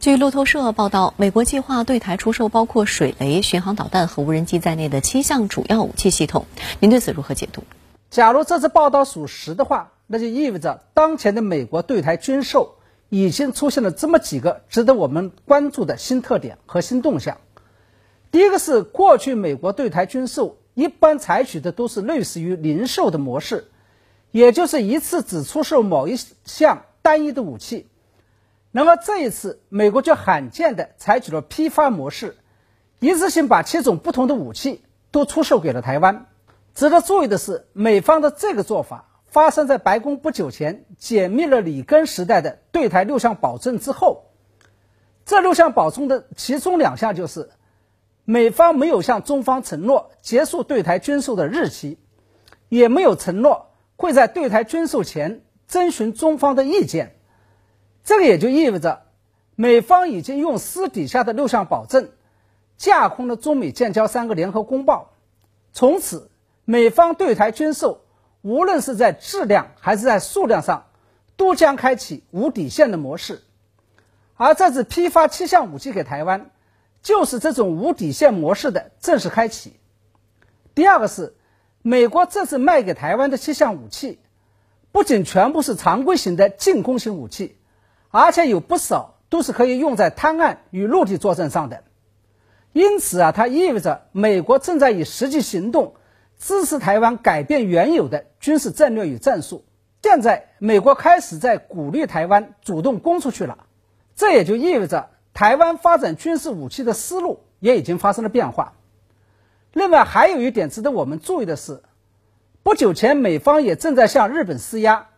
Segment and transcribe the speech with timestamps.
[0.00, 6.46] 据路透社报道，美国计划对台出售包括水雷、巡航导弹和无人机在内的七项主要武器系统。
[6.78, 7.64] 您对此如何解读？
[8.08, 12.76] 假如这次报道属实的话，那就意味着当前的美国对台军售
[13.08, 17.38] 已经出现了这么几个值得我们关注的新特点和新动向。
[18.30, 23.66] 第一个是，过去美国对台军售一般采取的都是类似于零售的模式，
[24.30, 27.88] 也就是一次只出售某一项单一的武器。
[28.70, 32.36] 那么这一次，美国就罕见的采取了批发模式，
[33.00, 36.26] 一次性把七种不同的武器都出售给了台湾。
[36.74, 44.26] 值得注意的是，美方的这个做法发生在白宫不久前解密了里根时代的对台六项保证之后。
[45.24, 47.50] 这六项保证的其中两项就是，
[48.24, 51.98] 美方没有向中方承诺结束对台军售的日期，
[52.68, 57.17] 也没有承诺会在对台军售前征询中方的意见。
[58.08, 59.02] 这个也就意味着，
[59.54, 62.08] 美方已经用私底下的六项保证，
[62.78, 65.10] 架空了中美建交三个联合公报。
[65.74, 66.30] 从此，
[66.64, 68.00] 美方对台军售，
[68.40, 70.86] 无论是在质量还是在数量上，
[71.36, 73.42] 都将开启无底线的模式。
[74.36, 76.50] 而这次批发七项武器给台湾，
[77.02, 79.74] 就是这种无底线模式的正式开启。
[80.74, 81.34] 第二个是，
[81.82, 84.18] 美国这次卖给台湾的七项武器，
[84.92, 87.57] 不仅全部是常规型的进攻型武器。
[88.10, 91.84] 而且有不少都是可以用在滩岸与陆地作战上的，
[92.72, 95.94] 因此啊，它意味着美国正在以实际行动
[96.38, 99.64] 支持台湾改变原有的军事战略与战术。
[100.00, 103.66] 现在，美国开始在鼓励台湾主动攻出去了，
[104.16, 108.72] 这也就意味着台湾发展军事武器的思路也已经发生了变化。
[109.74, 111.82] 另外，还有一点值得我们注意的是，
[112.62, 115.08] 不久前美方也正在向日本施压。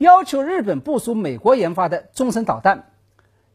[0.00, 2.90] 要求日本部署美国研发的中程导弹，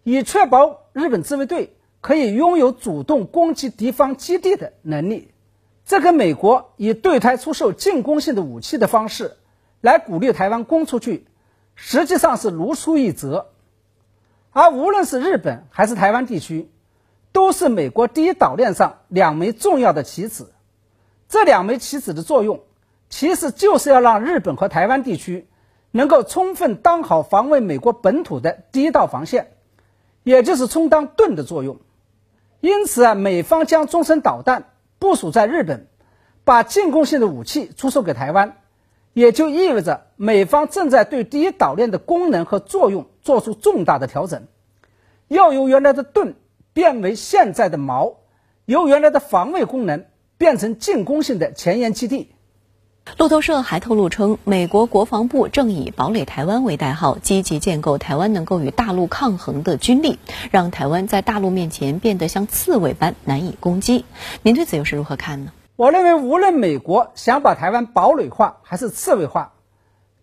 [0.04, 5.32] 以确保日本自卫队可以拥有主动攻击敌方基地的能力。
[5.88, 9.38] 这跟美国以对台出售进攻性的武器的方式
[9.82, 11.26] 来鼓励台湾攻出去，
[11.74, 13.48] 实际上是如出一辙。
[14.52, 16.70] 而无论是日本还是台湾地区，
[17.32, 20.54] 都是美国第一岛链上两枚重要的棋子。
[21.28, 22.60] 这两枚棋子的作用，
[23.10, 25.48] 其实就是要让日本和台湾地区。
[25.96, 29.54] 能够充分当好防卫美国本土的第一道防线，
[30.24, 31.78] 也就是充当盾的作用。
[32.60, 35.88] 因此啊，美方将中程导弹部署在日本，
[36.44, 38.58] 把进攻性的武器出售给台湾，
[39.14, 44.48] 也就意味着美方正在对第一岛链的功能和作用做出重大的调整，
[45.30, 46.36] 要由原来的盾
[46.74, 48.18] 变为现在的矛，
[48.66, 50.08] 由原来的防卫功能
[50.38, 52.35] 变成进攻性的前沿基地。
[53.18, 60.20] 路透社还透露称，美国国防部正以“堡垒台湾”为代号，积极建构台湾能够与大陆抗衡的军力，
[60.52, 64.04] 让台湾在大陆面前变得像刺猬般难以攻击。
[64.42, 65.52] 您对此又是如何看呢？
[65.78, 69.54] 我认为，无论美国想把台湾堡垒化还是刺猬化，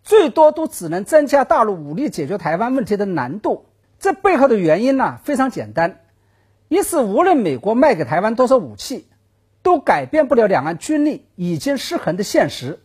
[0.03, 3.65] 最多都只能增加大陆武力解决台湾问题的难度。
[4.01, 6.01] 这背后的原因呢，非常简单：
[6.69, 9.07] 一是无论美国卖给台湾多少武器。
[9.63, 12.81] 都改变不了两岸军力已经失衡的现实。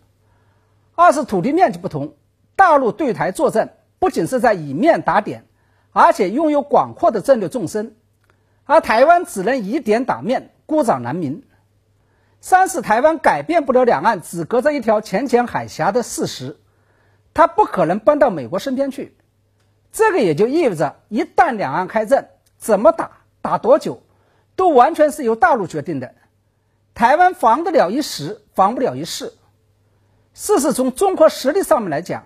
[0.96, 2.16] 二是土地面积不同，
[2.56, 5.46] 大陆对台作战不仅是在以面打点，
[5.92, 7.96] 而且拥有广阔的战略纵深，
[8.64, 11.44] 而台湾只能以点打面，孤掌难鸣。
[12.40, 16.58] 三是台湾改变不了两岸只隔着一条浅浅海峡的事实，
[17.34, 19.18] 它不可能搬到美国身边去。
[19.92, 23.12] 这个也就意味着，一旦两岸开战，怎么打、
[23.42, 24.04] 打多久，
[24.56, 26.14] 都完全是由大陆决定的。
[26.97, 29.31] 台湾防得了一时，防不了一世。
[30.34, 32.25] 事实从综合实力上面来讲，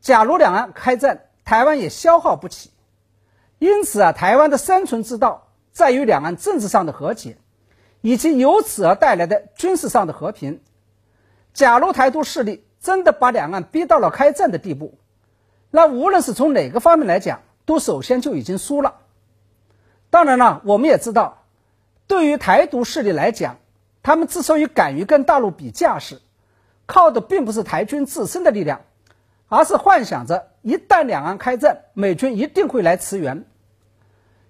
[0.00, 2.72] 假如两岸开战，台湾也消耗不起。
[3.60, 7.38] 因此啊，台湾的生存之道在于两岸政治上的和解，
[8.00, 10.60] 以及由此而带来的军事上的和平。
[11.54, 14.98] 假如台独势力真的把两岸逼到了开战的地步，
[15.70, 18.96] 那无论是从哪个方面来讲，都首先就已经输了。
[20.10, 21.44] 当然了，我们也知道，
[22.08, 23.58] 对于台独势力来讲，
[24.10, 26.20] 他们之所以敢于跟大陆比架势，
[26.84, 28.80] 靠的并不是台军自身的力量，
[29.46, 33.44] 而是幻想着一旦两岸开战，美军一定会来驰援。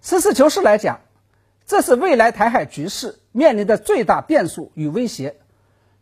[0.01, 1.01] 实事求是来讲，
[1.67, 5.37] 这是未来台海局势面临的最大变数与威胁，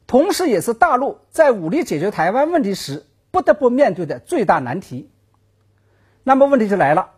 [0.07, 5.11] 同时也是大陆在武力解决台湾问题时不得不面对的最大难题。
[6.23, 7.11] 那么问题就来了，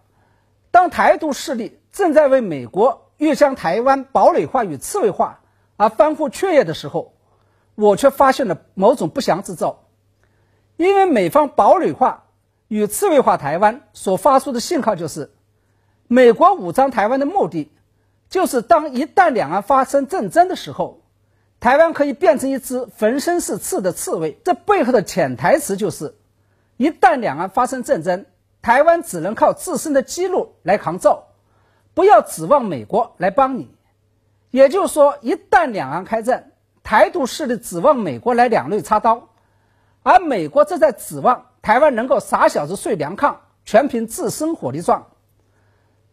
[0.71, 5.40] 当台独势力正在为美国欲将台湾堡垒化与刺猬化。
[5.81, 7.15] 而翻覆雀跃的时候，
[7.75, 9.87] 我却发现了某种不祥之兆，
[10.77, 12.27] 因为美方堡垒化
[12.69, 15.33] 与刺猬化台湾所发出的信号就是，
[16.07, 17.73] 美国武装台湾的目的，
[18.29, 21.01] 就是当一旦两岸发生战争的时候，
[21.61, 24.39] 台湾可以变成一只浑身是刺的刺猬。
[24.45, 26.15] 这背后的潜台词就是，
[26.77, 28.27] 一旦两岸发生战争，
[28.61, 31.29] 台湾只能靠自身的肌肉来抗造，
[31.95, 33.71] 不要指望美国来帮你。
[34.51, 36.53] 也就是说，一旦两岸开战，
[36.83, 39.29] 台独势力指望美国来两肋插刀，
[40.03, 45.07] 而美国则在指望台湾能够傻小子睡凉炕，全凭自身火力壮。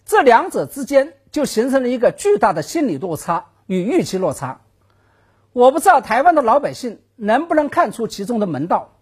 [0.05, 4.61] 这两者之间就形成了一个巨大的心理落差与预期落差。
[5.51, 8.96] 我不知道台湾的老百姓能不能看出其中的门道。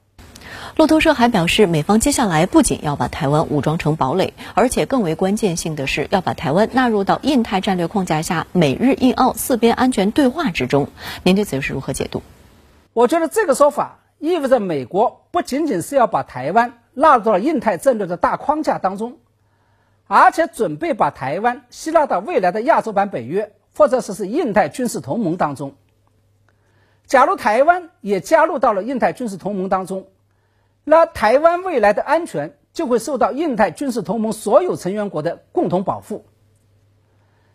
[0.75, 10.89] 路透社还表示，美方接下来不仅要把台湾武装成堡垒，而且更为关键性的是要把台湾纳入到印太战略框架下美日印澳四边安全对话之中。
[11.23, 12.21] 您对此又是如何解读？
[12.93, 19.17] 我觉得这个说法意味着美国不仅仅是要把台湾纳入到印太战略的大框架当中，
[20.07, 25.75] 而且准备把台湾吸纳到未来的亚洲版北约，或者说是印太军事同盟当中。
[27.05, 30.07] 假如台湾也加入到了印太军事同盟当中，
[30.85, 36.25] 那台湾未来的安全就会受到印太军事同盟所有成员国的共同保护。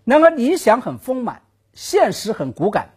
[0.04, 1.42] 然而，理想很丰满，
[1.72, 2.90] 现实很骨感。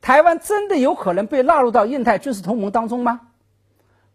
[0.00, 3.20] 台湾真的有可能被纳入到印太军事同盟当中吗？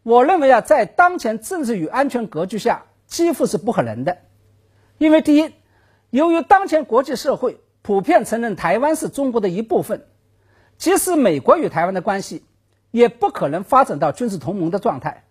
[0.04, 4.18] 我认为啊，在当前政治与安全格局下，几乎是不可能的。
[4.98, 5.54] 因为第一，
[6.10, 10.06] 由于当前国际社会普遍承认台湾是中国的一部分，
[10.78, 12.44] 即使美国与台湾的关系。
[12.92, 15.24] 也不可能发展到军事同盟的状态，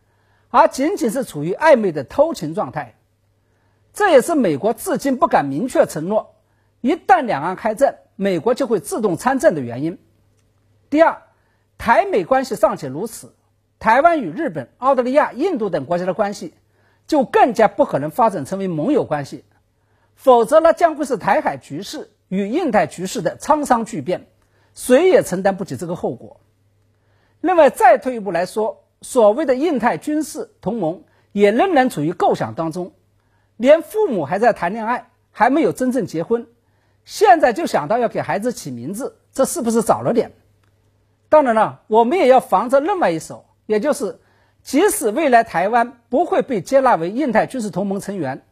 [0.48, 2.96] 而仅仅是处于暧昧的偷情状态。
[3.92, 6.34] 这也是美国至今不敢明确承诺，
[6.80, 9.98] 一旦两岸开战，美国就会自动参战的原因。
[10.88, 11.22] 第二，
[11.76, 13.34] 台美关系尚且如此，
[13.78, 16.54] 台湾与日本、澳大利亚、印度等国家的关系
[17.06, 19.44] 就更加不可能发展成为盟友关系，
[20.14, 24.28] 否则那将会是台海局势与印太局势的沧桑巨变，
[24.74, 26.40] 谁也承担不起这个后果。
[27.40, 32.92] 另外，再退一步来说，所谓的印太军事同盟也仍然处于构想当中，
[33.56, 36.46] 连父母还在谈恋爱，还没有真正结婚，
[37.04, 40.32] 现在就想到要给孩子起名字，这是不是早了点？
[41.30, 44.18] 当然了，我们也要防着另外一手，也就是，
[44.62, 48.44] 即使未来台湾不会被接纳为印太军事同盟成员，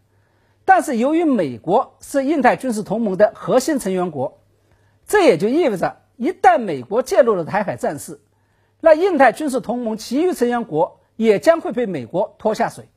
[0.65, 4.41] 但是由于美国是印太军事同盟的核心成员国，
[5.07, 8.21] 这也就意味着，一旦美国介入了台海战事，
[8.81, 12.89] 那印太军事同盟其余成员国也将会被美国拖下水。